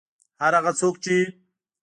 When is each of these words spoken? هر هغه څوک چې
هر 0.41 0.53
هغه 0.59 0.71
څوک 0.79 0.95
چې 1.03 1.15